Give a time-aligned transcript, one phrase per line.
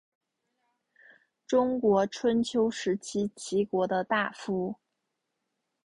[1.45, 4.77] 中国春秋时期齐国的大夫。